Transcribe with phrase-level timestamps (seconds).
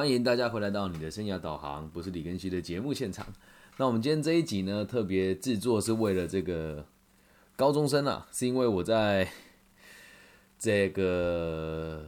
[0.00, 3.26] 欢迎大家回来到你的生涯导航，不是李根熙的节目现场。
[3.76, 6.86] 那我们今天这一集呢，特别制作是为了这个
[7.54, 9.28] 高中生啊，是因为我在
[10.58, 12.06] 这个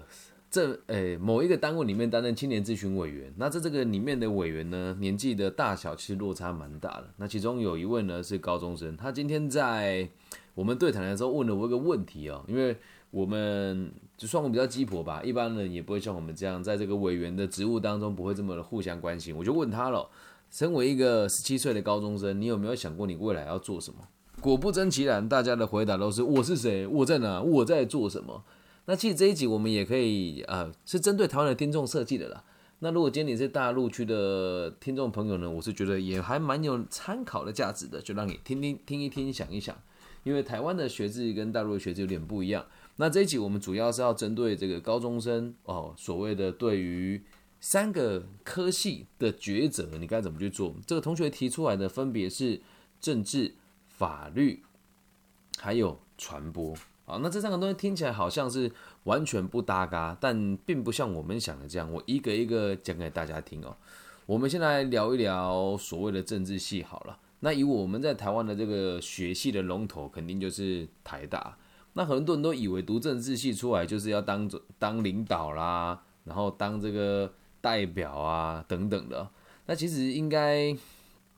[0.50, 3.30] 这诶某一个单位里面担任青年咨询委员。
[3.36, 7.10] 那在这个里面的委员呢，年纪的大小其实落差蛮大的。
[7.18, 10.08] 那其中有一位呢是高中生，他今天在
[10.54, 12.74] 我们对谈的时候问了我一个问题哦，因为。
[13.12, 19.36] 我们就算我比较鸡婆吧，一般人也不会像我们这样，在这个委员的职务当中不会这么的互相关心。
[19.36, 20.08] 我就问他了，
[20.50, 24.00] 身为一个十七岁的高中生，你有没有想过你未来要做什么？
[24.40, 28.42] 果不真其然，大家的回答都是我是谁，我在哪，我在做什么。
[28.86, 32.42] 那其实这一集我们也可以啊，是针对台湾的听众设计的啦。
[32.80, 39.76] 那如果今天你是大陆区的听众朋友呢，我是觉得也还蛮有参考的价值的，就让你听听听一听，想一想，
[40.24, 42.64] 因为台湾的学制跟大陆的学制有点不一样。
[42.96, 47.22] 那这一集我们主要是要针对这个高中生哦，所谓的对于
[47.60, 50.74] 三个科系的抉择，你该怎么去做？
[50.86, 52.60] 这个同学提出来的分别是
[53.00, 53.54] 政治、
[53.88, 54.62] 法律，
[55.58, 56.74] 还有传播。
[57.04, 58.70] 好，那这三个东西听起来好像是
[59.04, 61.90] 完全不搭嘎，但并不像我们想的这样。
[61.90, 63.76] 我一个一个讲给大家听哦。
[64.26, 67.18] 我们先来聊一聊所谓的政治系好了。
[67.40, 71.56] 那以我们在台湾的这个学系的龙头，肯定就是台大。
[71.94, 79.28] 那很多人都以为读政治系出来就是要当当领导啦，然后当这个代表啊等等的。
[79.66, 80.74] 那其实应该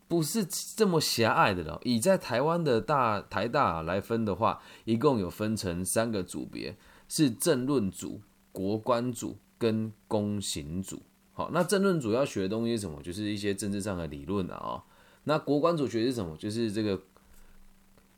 [0.07, 0.47] 不是
[0.77, 1.81] 这么狭隘的了。
[1.83, 6.77] 以在台湾的大台大来分的话，一共有分成三个组别，
[7.09, 8.21] 是政论组、
[8.53, 11.03] 国关组跟公行组。
[11.33, 13.03] 好，那政论组要学的东西是什么？
[13.03, 14.85] 就是一些政治上的理论啊。
[15.25, 16.37] 那国关组学的是什么？
[16.37, 17.01] 就是这个。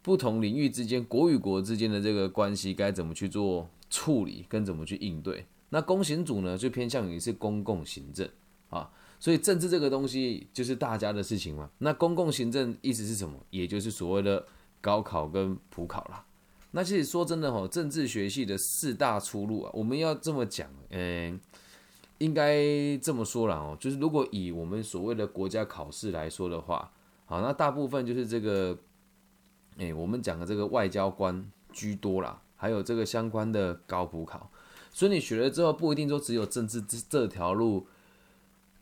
[0.06, 5.44] 不同领域之间，国与国之间的这个关系该怎么去做处理，跟怎么去应对？
[5.70, 8.28] 那公行组呢，就偏向于是公共行政
[8.70, 11.68] 啊，所以政治这个东西就是大家的事情嘛。
[11.78, 13.36] 那公共行政意思是什么？
[13.50, 14.46] 也就是所谓的
[14.80, 16.24] 高考跟普考啦。
[16.70, 21.40] 那其实说真的哈，政治学系的四大出路啊，我们要这么讲，嗯，
[22.18, 26.92] 应该这么说了哦，就是如果以我们所谓的国家考试来说的话，
[27.24, 28.78] 好，那大部分就是这个。
[29.78, 34.50] 哎，我们讲的这个外交官居多啦，还有这个相关的高补考，
[34.90, 37.86] 所以你学了之后不一定说只有政治这这条路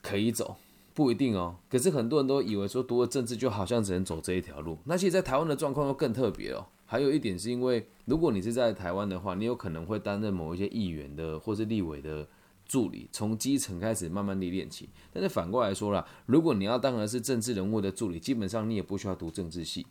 [0.01, 0.57] 可以走，
[0.95, 1.57] 不一定哦。
[1.69, 4.79] 可是很多人都以为说读了政治就好像只能走这一条路。
[4.85, 6.67] 那其实，在台湾的状况又更特别哦。
[6.87, 12.29] 还有一点是因为，如果你是在台湾的话，你有可能会担任某一些议员的或是立委的
[12.67, 14.89] 助理，从基层开始慢慢历练起。
[15.13, 19.85] 但是反过来说啦，如果你要当的是政治人物的助理，基本上你也不需要读政治系。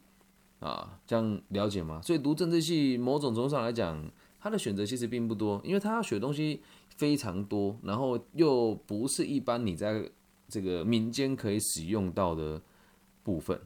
[0.63, 2.01] 啊，这样了解吗？
[2.01, 4.09] 所以读政治系，某种程度上来讲，
[4.39, 6.61] 他的选择其实并不多，因为他要学的东西
[6.95, 10.09] 非常多，然后又不是一般你在
[10.47, 12.61] 这个民间可以使用到的
[13.23, 13.59] 部分，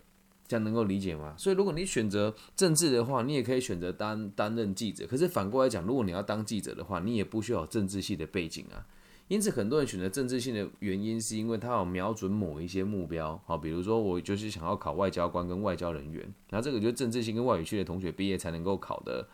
[0.48, 1.36] 这样能够理解吗？
[1.38, 5.06] 所以如果你选择政治的话，你也可以选择担担任记者。
[5.06, 8.88] 可是反过来讲，如果你要当记者的话，你也不需要政治系的背景啊。
[9.28, 19.28] 因此，很多人选择政治性的原因，是因为他有瞄准某一些目标，好，比如说我就是想要考外交官跟外交人员，然后这个就是政治性跟外语系的同学毕业才能够考的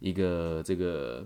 [0.00, 1.24] 一个这个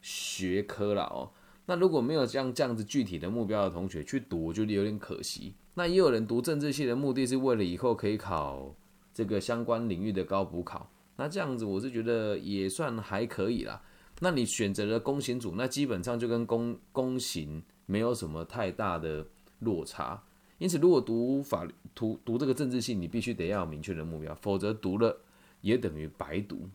[0.00, 1.28] 学科了哦。
[1.66, 5.54] 那如果没有像这样子具体的目标的同学去读，我觉得有点可惜。
[5.74, 8.76] 那也有人读政治系的目的是为了以后可以考
[9.12, 13.82] 这个相关领域的高补考，那这样子我是觉得也算还可以啦。
[14.20, 19.26] 那你选择了公行组，那基本上就跟公公行没有什么太大的
[19.58, 20.22] 落差。
[20.58, 25.20] 因此，如果读法律、读读这个政治系，你必须得要有明确的目标，否则读了
[25.60, 26.66] 也等于白读。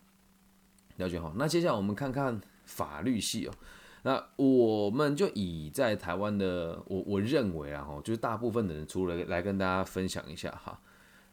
[0.97, 1.33] 了解好。
[1.35, 3.53] 那接下来我们看看法律系哦。
[4.03, 10.79] 那我们就以在台湾的，我我认为啊，哈，就是大部分的人出来来跟大家分享一下哈。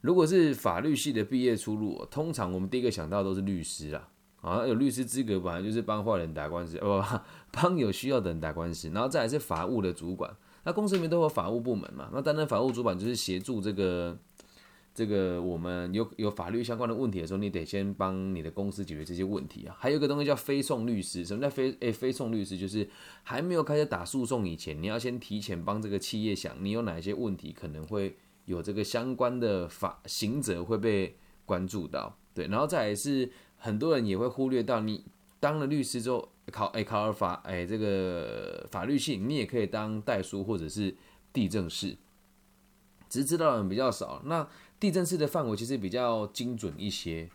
[0.00, 4.08] 如果是法律系的毕业出路，通常我们第一个想到都是律师啊。
[4.40, 7.02] 啊，有律师资格本来就是帮坏人打官司，不
[7.50, 10.32] 帮有需要的人打官司，然后再来是法务的主管。
[10.64, 14.16] 那公司里面都有法务部门嘛，那担任法务主管就是协助这个
[14.94, 19.74] 这个我们有有法律相关的问题的时候，你得先帮你的公司解决这些问题啊。
[19.78, 22.56] 还有一个东西叫非讼律师，什么叫非诶非讼律师？
[22.56, 22.88] 就是
[23.22, 31.16] 还没有开始打诉讼以前，你要先提前帮这个企业想，你有哪些问题可能会有这个相关的法刑责会被
[31.46, 33.28] 关注到，对，然后再来是。
[33.58, 35.04] 很多人也会忽略到，你
[35.40, 40.94] 当了律师之后，考哎考了法哎这个法律系，你也可以当代书或者是
[41.32, 41.96] 地政士，
[43.08, 44.22] 只是知道的人比较少。
[44.24, 44.48] 那
[44.80, 47.28] 地政士的范围其实比较精准一些，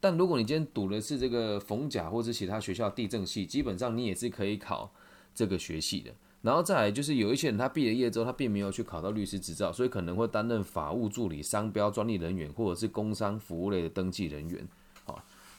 [0.00, 4.92] 但如果你今天读的是这个逢甲或者其他学校地政系，基本上你也是可以考
[5.34, 6.12] 这个学系的。
[6.42, 14.68] 然后再来就是有一些人他毕了业之后，他并没有去考到律师执照，所以可能会担任法务助理、商标专利人员或者是工商服务类的登记人员。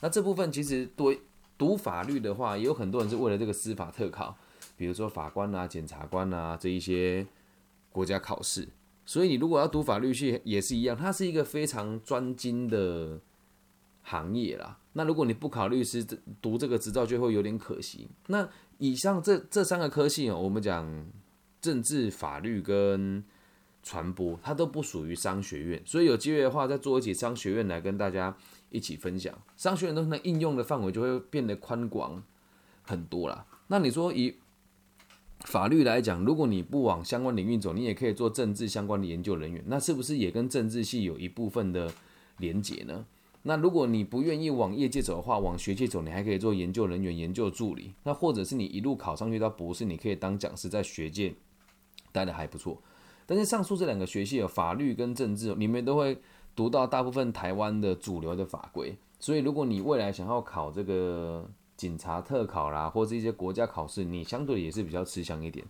[0.00, 1.20] 那这部分其实对
[1.56, 4.36] 读法律的话，也有很多人是为了这个司法特考，
[4.76, 7.26] 比如说法官啊、检察官啊这一些
[7.92, 8.68] 国家考试。
[9.04, 13.18] 所以你如果要读法律系也是一样，它是一个非常专精的
[14.02, 14.78] 行业啦。
[14.92, 16.06] 那如果你不考律师，
[16.40, 18.08] 读这个执照就会有点可惜。
[18.28, 18.48] 那
[18.78, 21.06] 以上这这三个科系哦，我们讲
[21.60, 23.22] 政治、法律跟
[23.82, 25.82] 传播，它都不属于商学院。
[25.84, 28.36] 所以有机会的话，再做一起商学院来跟大家
[28.70, 29.36] 一起分享。
[29.56, 32.22] 商学院都能应用的范围就会变得宽广
[32.82, 33.46] 很多啦。
[33.68, 34.36] 那你说以
[35.46, 41.92] 法律来讲，如果你不往相关领域走，你也可以做政治相关的研究人员，那是不是也跟政治系有一部分的
[42.38, 43.06] 连结呢？
[43.42, 47.94] 那如果你不愿意往业界走的话，往学界走，你还可以做研究人员、研究助理。
[48.02, 51.32] 那或者是你一路考上去到博士，你可以当讲师，在学界
[52.12, 52.82] 待的还不错。
[53.24, 56.18] 但是上述这两个学系有法律跟政治，你们都会
[56.54, 58.96] 读到大部分台湾的主流的法规。
[59.18, 65.66] 所以如果你未来想要考这个，警察特考啦，或者一些国家考试，你相对也是比较吃香一点。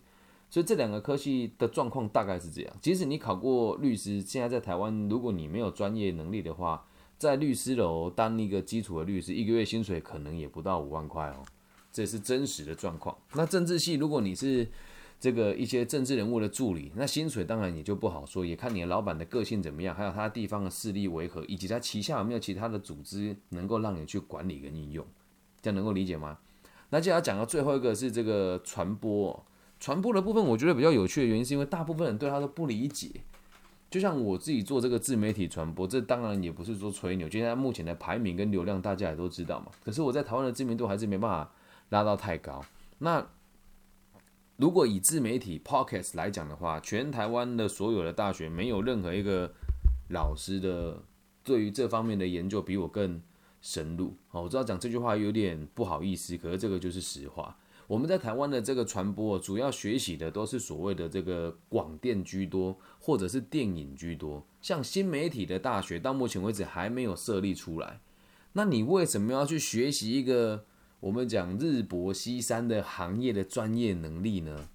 [0.49, 2.73] 所以这两个科系的状况大概是这样。
[2.81, 6.85] 即使你考过律师，现在在台湾，如果你没有专业能力的话，
[7.17, 11.43] 在律师楼当一个基础的律师，一个月薪水可能也不到五万块哦。
[11.93, 13.17] 这是真实的状况。
[13.33, 14.69] 那政治系，如果你是
[15.21, 25.05] 这个一些政治人物的助理，那薪水当然也就不好说，也看你的老板的个性怎么样，还有他地方的势力为何，以及他旗下有没有其他的组织能够让你去管理跟运用。
[25.61, 26.39] 这样能够理解吗？
[26.89, 29.45] 那接下来讲到最后一个是这个传播，
[29.79, 33.09] 传播的部分，我觉得比较有趣的原因是因为大部分人对他都不理解。
[33.91, 39.67] 就像我自己做这个自媒体传播，这当然也不是说吹牛，现在目前的排名跟流量大家也都知道嘛。
[39.85, 41.51] 可是我在台湾的知名度还是没办法
[41.89, 42.65] 拉到太高。
[42.97, 43.23] 那
[44.61, 49.51] 如果以自媒体 pocket 来讲的话，全台湾的所有的大学没有任何一个
[50.09, 51.01] 老师的
[51.43, 53.21] 对于这方面的研究比我更。
[53.63, 57.55] 深入哦，我知道讲这句话有点不好意思，可是这个就是实话。
[57.85, 64.43] 我们在台湾的这个传播，主要学习的都是所谓的这个广电居多，或者是电影居多。
[64.63, 67.99] 像新媒体的大学，到目前为止还没有设立出来。
[68.53, 70.65] 那你为什么要去学习一个
[71.01, 74.69] 我们讲日薄西山的行业的专业能力呢？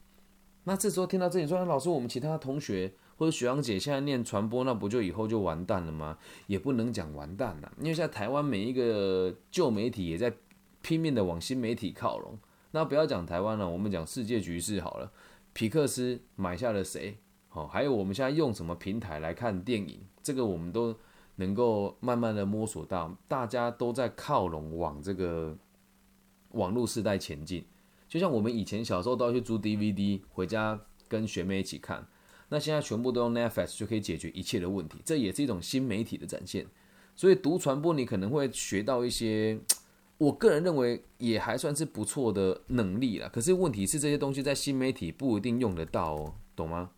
[0.64, 2.92] 那这时候听到这里说，老师，我们其他同学。
[3.18, 6.18] 或者许阳姐现在念传播，那不就以后就完蛋了吗？
[6.48, 10.30] 也不能讲完蛋了，因为现在台湾每一个旧媒体也在
[10.82, 12.38] 拼命的往新媒体靠拢。
[12.72, 15.10] 那不要讲台湾了，我们讲世界局势好了。
[15.54, 17.16] 皮克斯买下了谁？
[17.48, 20.00] 好，还有我们现在用什么平台来看电影？
[20.22, 20.94] 这个我们都
[21.36, 25.56] 能够慢慢的摸索到，大家都在靠拢往这个
[26.56, 27.64] 网络时代前进。
[28.08, 32.06] 就像我们以前小时候都要去租 DVD 回家跟学妹一起看。
[32.48, 36.64] 那现在全部都用 Netflix 就可以解决一切的问题，这也是一种新媒体的展现。
[37.16, 39.58] 所以读传播，你可能会学到一些，
[40.18, 43.28] 我个人认为也还算是不错的能力了。
[43.28, 46.90] 可是问题是，这些东西在新媒体不一定用得到哦，懂吗？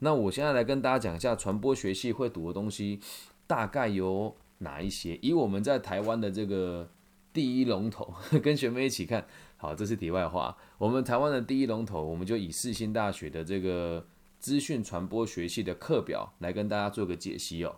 [0.00, 3.00] 那我现在来跟大家讲一下传播学系会读的东西，
[3.46, 5.18] 大概有哪一些？
[5.22, 6.88] 以我们在台湾的这个
[7.32, 9.26] 第一龙头， 跟学妹一起看
[9.56, 10.56] 好，这是题外话。
[10.78, 14.06] 我们台湾的第一龙头，我们就以世新大学的这个。
[14.40, 17.74] 资讯传播学系的课表来跟大家做个解析哦。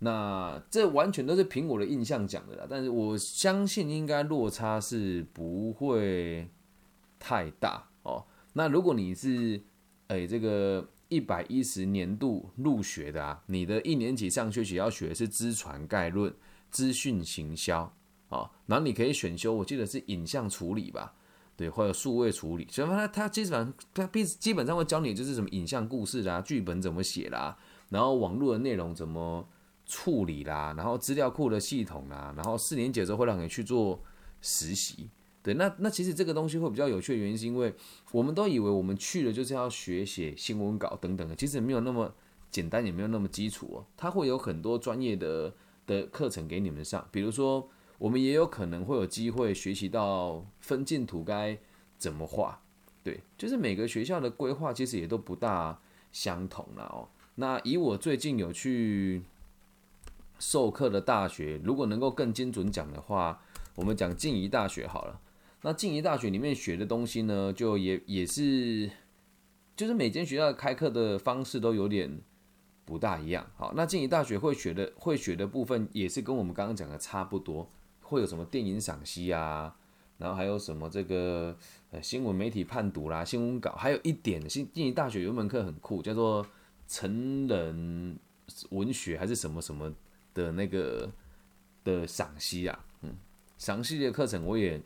[0.00, 6.48] 那这完全都是凭我的印象讲的啦，但是我相信应该落差是不会
[7.20, 8.26] 太大哦。
[8.54, 9.62] 那如果你是
[10.08, 16.34] 诶这个一百一十年度入学的啊，你的一年级上学期要学的是资传概论、
[16.68, 17.94] 资讯行销
[18.32, 21.14] 啊，然后你可以选修，我记得是影像处理吧。
[21.54, 27.54] 对，或者数位处理，所以他他基本上他必基本上会教你就是什么影像故事啦、剧本怎么写啦，
[27.90, 29.46] 然后网络的内容怎么
[29.84, 34.02] 处理啦，然后资料库的系统啦，然后四年级之后会让你去做
[34.40, 35.10] 实习。
[35.42, 37.72] 对，那那其实这个东西会比较有趣的原因，是因为
[38.12, 42.12] 我们都以为我们去了就是要学写新闻稿等等的，其实没有那么
[42.50, 43.84] 简单，也没有那么基础哦。
[43.94, 45.54] 它会有很多专业的
[45.86, 47.68] 的课程给你们上，比如说。
[48.02, 51.56] 我们也有可能会有机会学习到分镜图该
[51.96, 52.60] 怎么画，
[53.04, 55.80] 对，就是每个学校的规划其实也都不大
[56.10, 57.08] 相同了哦。
[57.36, 59.22] 那以我最近有去
[60.40, 63.40] 授课的大学，如果能够更精准讲的话，
[63.76, 65.20] 我们讲静宜大学好了。
[65.60, 68.90] 那静宜大学里面学的东西呢，就也也是，
[69.76, 72.20] 就是每间学校开课的方式都有点
[72.84, 73.48] 不大一样。
[73.54, 77.70] 好，那静宜大学会学的会学的部分，也是跟我们刚刚讲的差不多。
[78.12, 79.74] 会有什么电影赏析啊，
[80.18, 81.56] 然后还有什么这个
[81.90, 86.46] 呃新闻媒体判读啦、新闻稿，还有一点，新经济大学有一门课很酷，叫做
[86.86, 88.18] 成人
[88.68, 89.90] 文学还是什么什么
[90.34, 91.10] 的那个
[91.82, 93.16] 的赏析啊，嗯，
[93.56, 94.78] 详细的课程我也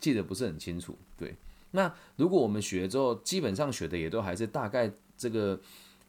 [0.00, 0.96] 记得不是很清楚。
[1.18, 1.36] 对，
[1.72, 5.60] 那如果我们学之后，基本上学的也都还是大概这个。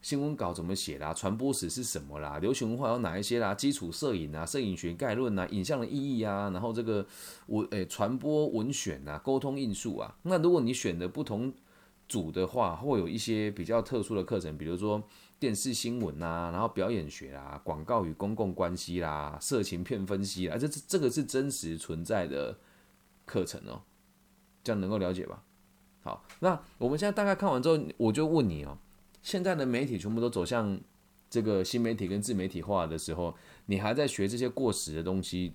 [0.06, 1.12] 新闻稿怎么写啦？
[1.12, 2.38] 传播史是什么啦？
[2.38, 3.52] 流行文化有哪一些啦？
[3.52, 7.04] 基础摄影啊，摄影学概论啊，影像的意义啊，然后这个
[7.46, 10.16] 我诶传播文选啊，沟通艺术啊。
[10.22, 11.52] 那如果你选的不同
[12.06, 15.02] 组的话，会有一些比较特殊的课程，比如说
[15.40, 22.56] 电视新闻啊，然后表演学啦，广告与公共关系啦，色情片分析啦，这这这个是真实存在的
[23.24, 23.82] 课程哦，
[24.62, 25.42] 这样能够了解吧？
[26.04, 28.78] 好，那我们现在大概看完之后，我就问你哦。
[29.26, 30.80] 现在的媒体全部都走向
[31.28, 35.52] 这个新媒体跟自媒体化的时候，你还在学这些过时的东西，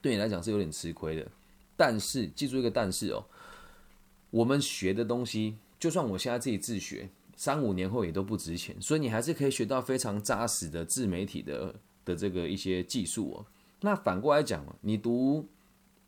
[0.00, 1.30] 对你来讲是有点吃亏的。
[1.76, 3.22] 但是记住一个但是哦，
[4.30, 8.74] 我们学的东西，就算我现在自己自学，三五年后也都不值钱。
[8.80, 11.74] 所以你还是可以学到非常扎实的自媒体的
[12.06, 13.46] 的这个一些技术哦。
[13.82, 15.46] 那反过来讲你读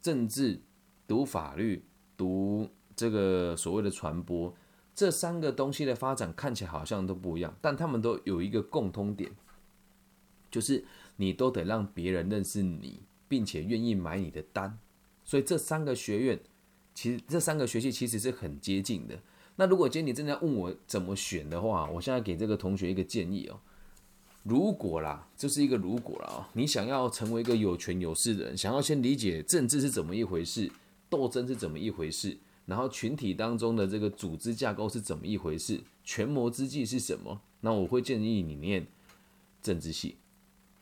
[0.00, 0.58] 政治、
[1.06, 1.84] 读法律、
[2.16, 4.56] 读这个所谓的传播。
[4.94, 9.30] 这三个东西的发展看起来好像都不一样，但他们都有一个共通点，
[10.50, 10.84] 就是
[11.16, 14.78] 你都得让别人认识你，并且愿意买你的单。
[15.24, 16.40] 所以这三个学院，
[16.94, 19.18] 其实这三个学系其实是很接近的。
[19.56, 23.58] 那如果今天你正在问我怎么选的话，我现在给这个同学一个建议哦。
[24.42, 30.70] 如果啦，这是一个如果啦，你想要成为一个有权有势的人，想要先理解政治是怎么一回事，
[31.08, 32.36] 斗争是怎么一回事。
[32.66, 35.80] 然后群体当中的这个组织架构是怎么一回事？
[36.04, 37.40] 权谋之计是什么？
[37.60, 38.86] 那我会建议你念
[39.60, 40.16] 政治系。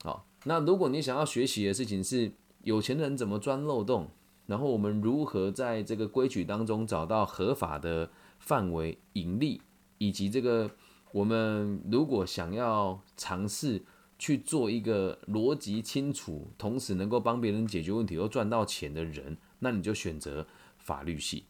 [0.02, 2.32] 好，那如果你想要学习的事情是
[2.62, 4.08] 有钱人怎么钻漏洞，
[4.46, 9.60] 然后我们如何在这个规矩当中找到合法的范围盈利，
[9.98, 10.70] 以及这个
[11.12, 13.82] 我们如果想要尝试
[14.18, 20.46] 去做一个逻辑清楚，同时能够帮别人解决问题又赚到钱的人，那你就选择
[20.78, 21.44] 法律系。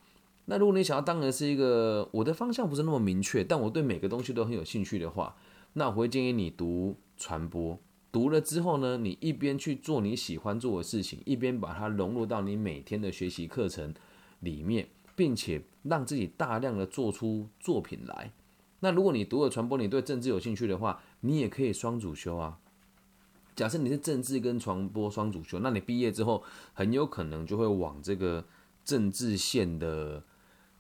[0.51, 5.37] 那如果你想要当的是一个我的方向不是那么明确，但我对每个东西都很有兴趣的话，
[5.75, 7.79] 那我会建议你读传播。
[8.11, 13.95] 读了之后呢，你一边去做你喜欢做的事情，一边把它融入到你每天的学习课程
[14.41, 18.33] 里面，并且让自己大量的做出作品来。
[18.81, 22.59] 那如果你读了传播，你对政治有兴趣的话，你也可以双主修啊。
[23.55, 26.43] 假设你是政治跟传播双主修，那你毕业之后
[26.73, 28.45] 很有可能就会往这个
[28.85, 30.25] 政治线的。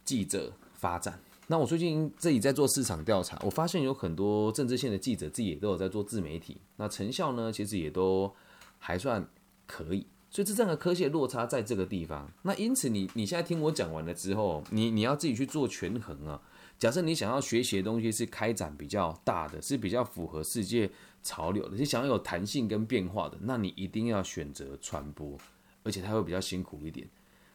[0.04, 8.33] 记者发展，那我最近自己在做市场调查，我发现有很多政治线的记者自己也都有在做自媒体，那成效呢，其实也都
[8.78, 9.28] 还算
[9.66, 10.07] 可以。
[10.33, 12.30] 所以这样的科技落差在这个地方。
[12.42, 16.40] 那因此，你你现在听我讲完了之后，你你要自己去做权衡啊。
[16.78, 20.88] 假设你想要学习的东西是开展比较大的，是比较符合世界
[21.23, 25.37] 潮流的，是想要有弹性跟变化的，那你一定要选择传播，
[25.83, 27.07] 而且它会比较辛苦一点。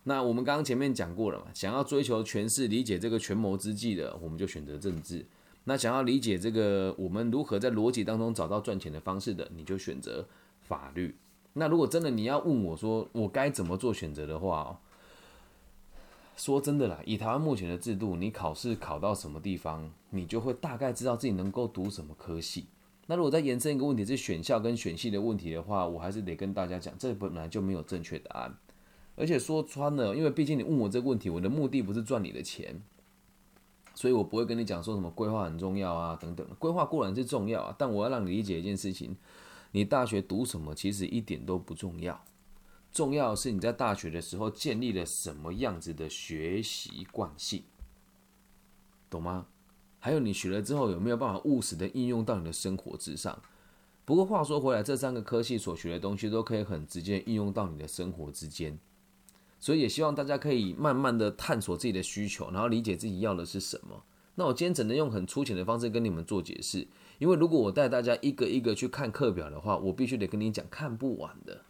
[0.08, 5.26] 那我们刚刚前面讲过了嘛，想要追求权势、理解这个权谋之计的，我们就选择政治；
[5.64, 10.24] 那想要理解这个我们如何在逻辑当中找到赚钱的方式的，你就选择
[10.62, 11.16] 法律。
[11.54, 14.78] 那如果真的你要问我说我该怎么做选择的话哦，
[16.38, 22.68] 说真的啦，以台湾目前的制度，你考试考到什么地方，你就会大概知道自己能够读什么科系。
[23.08, 28.56] 那如果再延伸一个问题是选校跟选系的问题的话，我还是得跟大家讲，这本来就没有正确答案。
[29.16, 32.82] 而且说穿了，因为毕竟你问我这个问题，我的目的不是赚你的钱，
[33.94, 36.46] 所以我不会跟你讲说什么规划很重要啊等等。
[36.60, 39.16] 规划固然是重要啊，但我要让你理解一件事情：
[39.72, 42.24] 你大学读什么其实一点都不重要，
[42.92, 47.64] 重要是你在大学的时候建立了什么样子的学习惯性，
[49.10, 49.46] 懂吗？
[50.00, 53.42] 还有你学了之后有没有办法务实的应用到你的生活之上？
[54.04, 58.78] 不过话说回来，这三个科系所学的东西都可以很直接应用到你的生活之间。
[59.66, 64.04] 所以也希望大家可以慢慢的探索自己的需求，然后理解自己要的是什么。
[64.36, 71.66] 那我今天只能用很粗浅的方式跟你们做解释，因为如果我带大家一个一个去看课表的话，我必须得跟你讲看不完的，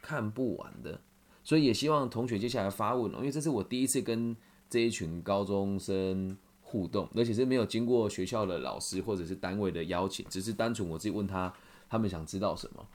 [0.00, 1.00] 看不完的。
[1.42, 4.36] 所以也希望同学接下来发问，因为这是我第一次跟
[4.70, 11.52] 这一群高中生互动，而且是没有经过学校的老师或者是单位的邀请，只是单纯我自己问他，
[11.88, 12.86] 他们想知道什么。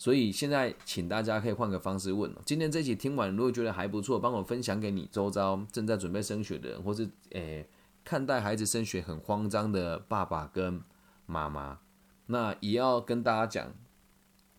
[0.00, 7.68] 所以现在，请大家可以换个方式问今天这期听完，如果觉得还不错，帮我分享给你周遭正在准备升学的人，或是诶
[8.02, 10.80] 看待孩子升学很慌张的爸爸跟
[11.26, 11.80] 妈妈。
[12.28, 13.74] 那也要跟大家讲，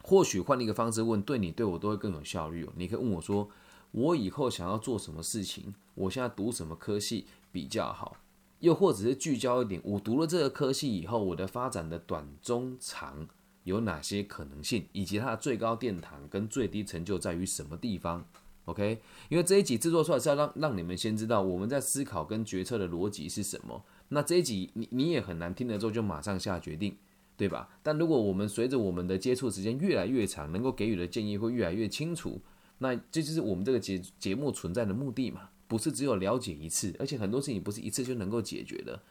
[0.04, 2.72] 或许换一个方式问，对你对我都会更有效率哦。
[2.76, 3.50] 你可以问我说，
[3.90, 8.16] 我以后想要做什么事情，我现在读什么科系比较好，
[8.60, 13.28] 又或者是聚焦一点，我读了这个科系以后，我的发展的短、中、长
[13.64, 18.26] 有哪些可能性，以及它的最高殿堂跟最低成就在于什么地方
[18.66, 19.00] ？OK，
[19.30, 23.84] 因为这一集制作出来是要让让你们先知道我们在思考跟决策的逻辑是什么。
[24.10, 26.96] 那这一集你你也很难听了之后就马上下决定，
[27.38, 27.70] 对吧？
[27.82, 32.40] 但如果我们随着我们的接触时间越来越长，能够给予的建议会越来越清楚。
[32.80, 35.50] 那这就是我们这个节节目存在的目的嘛？
[35.68, 39.02] 不是只有了解一次，而且很多事情不是一次就能够解决的。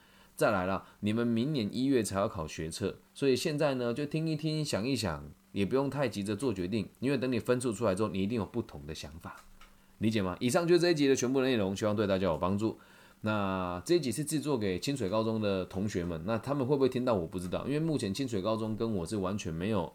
[0.40, 9.37] 再来了，你们明年一月才要考学测，所以现在呢就听一听，想一想，也不用太急着做决定，因为等你分数出来之后，你一定有不同的想法，
[9.99, 10.35] 理解吗？
[10.40, 12.78] 以上就是这一集的全部内容，希望对大家有帮助。
[13.20, 17.12] 那这一集是制作给清水高中的同学们，那他们会不会听到？
[17.12, 19.92] 我不知道，因为目前清水高中跟我是完全没有。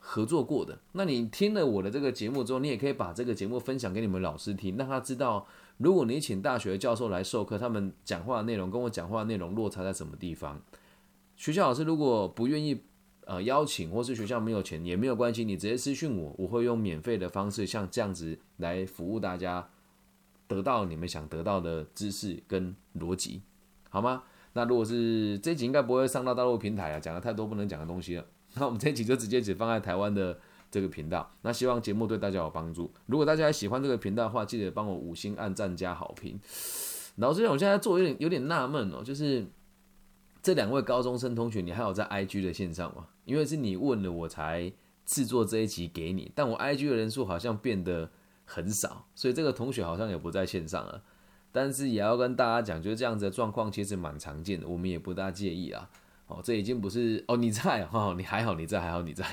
[0.00, 5.44] 合作过的，那你听了我的这个节目之后，你也可以把这个节目分享给你们老师听，让他知道，
[5.78, 10.60] 如果你请大学教授来授课，他们讲话的内容跟我讲话的内容落差在什么地方。
[11.36, 12.82] 学校老师如果不愿意
[13.24, 19.68] 呃邀请，或是学校没有钱也没有关系，你直接私讯我，我会用免费的方式，像这样子来服务大家，
[20.48, 23.42] 得到你们想得到的知识跟逻辑，
[23.88, 24.24] 好吗？
[24.54, 28.26] 那如果是这集应该不会上到大陆平台啊，讲了太多不能讲的东西了。
[28.54, 30.40] 那我们这集就直接只放在台湾的
[30.70, 31.30] 这个频道。
[31.42, 32.90] 那希望节目对大家有帮助。
[33.06, 36.38] 如果大家喜欢这个频道的话，记得帮我五星按赞加好评。
[37.16, 39.46] 老师，我现在做有点有点纳闷哦，就是
[40.42, 43.08] 这两位高中生同学，你还有在 IG 的线上吗？
[43.24, 44.72] 因为是你问了我才
[45.04, 48.10] 制作这一集给你，但我 IG 的人数好像变得
[48.44, 51.02] 很少，所以这个同学好像也不在线上了。
[51.50, 55.90] 但是也要跟大家讲，就是这样子的状况其实蛮常见的，我们也不大介意啊。
[56.26, 59.24] 哦，这已经不是哦，你在哈，你还好，你在还好，你在，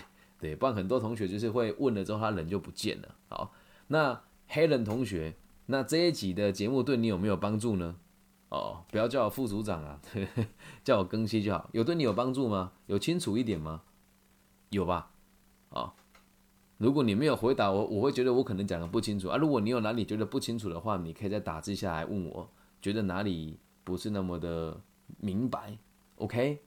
[0.45, 3.15] 对，不然很多同学就是会问了之后，他人就不见了。
[3.29, 3.51] 好，
[3.87, 5.35] 那黑人同学，
[5.65, 7.95] 那这一集的节目对你有没有帮助呢？
[8.49, 9.99] 哦，不要叫我副组长啊，
[10.85, 11.67] 叫我更新就好。
[11.73, 12.73] 有对你有帮助吗？
[12.85, 13.81] 有清楚一点吗？
[14.69, 15.09] 有吧？
[15.69, 15.95] 啊，
[16.77, 19.37] 如果你没有回答我，我会觉得我可能讲的不清楚啊。
[19.37, 22.47] 如果你有哪里觉得不清楚的话，你可以再打字下来问我，
[22.79, 24.79] 觉得哪里不是那么的
[25.17, 25.79] 明白
[26.17, 26.61] ？OK。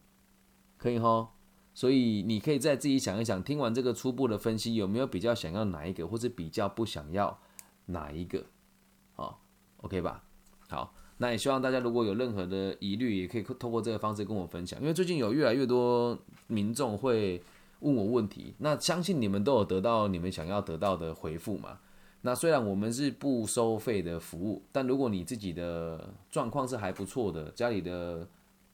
[0.77, 1.31] 可以哈，
[1.79, 7.39] 所以你可以再自己想一想，听完这个初步的分析，有没有比较想要哪一个，或者比较不想要
[7.87, 8.45] 哪一个？
[9.15, 9.41] 好
[9.77, 10.25] ，OK 吧？
[10.69, 17.41] 好，那也希望大家如果有任何的疑虑，也可以通过这个方式跟我分享，因为最近有越来越多民众会
[17.79, 21.79] 问我问题，那相信你们都有得到你们想要得到的回复嘛？
[22.23, 28.27] 那虽然我们是不收费的服务，但如果你自己的状况是还不错的，家里的。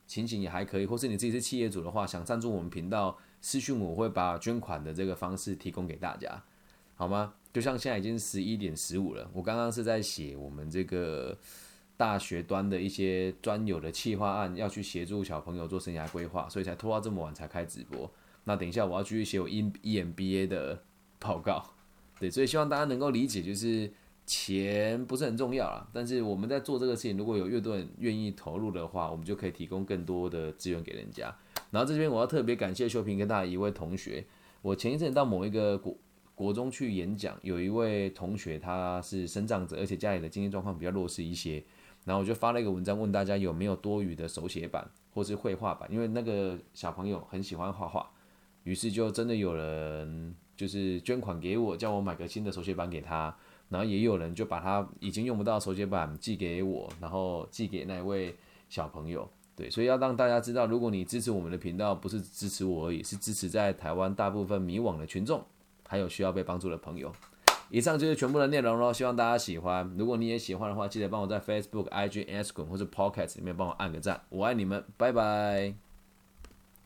[0.06, 6.42] 情形也还可以，或是你自己是企业主的话，想赞助我们频道，私讯我会把捐款的这个方式提供给大家，
[6.94, 7.34] 好吗？
[7.52, 11.36] 就像现在已经十一点十五了，我刚刚是在写我们这个
[11.96, 18.10] 大学端的一些专有的企划案，要去协助小朋友做生涯规划，所以才拖到这么晚才开直播。
[18.44, 20.82] 那等一下我要继续写我 E E M B A 的
[21.18, 21.64] 报告，
[22.18, 23.90] 对，所以希望大家能够理解，就是。
[24.26, 31.34] 钱不是很重要啦，但是我们在做这个事情，如果有越多人愿意投入的话，我们就可以提供更多的资源给人家。
[31.70, 34.24] 然后这边我要特别感谢秀平跟大家一位同学，
[34.62, 35.94] 我前一阵到某一个国
[36.34, 41.62] 国中去演讲，有一位同学他是生长者，而且家里的经济状况比较弱势一些，
[42.04, 48.08] 然后我就发了一个文章问大家有没有多余的手写板或是绘画板，因为那个小朋友很喜欢画画，
[48.62, 53.36] 于是就真的有人就是捐款给我，叫我买个新的手写板给他。
[53.74, 58.32] 然后也有人就把他已经用不到手写板寄给我，然后寄给那位
[58.68, 59.28] 小朋友。
[59.56, 65.44] 对，所以要让大家知道，如果你支持我们的频道，不是支持我而已，是支持在台湾大部分迷惘的群众，
[65.88, 67.10] 还有需要被帮助的朋友。
[67.70, 69.92] 以上就是全部的内容喽，希望大家喜欢。
[69.98, 74.20] 如果你也喜欢的话，记得帮我在 Facebook、IG、Instagram 或者 Pocket 里面帮我按个赞。
[74.28, 75.83] 我爱你们，拜拜。